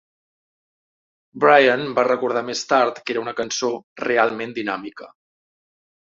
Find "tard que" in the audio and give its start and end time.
2.71-3.13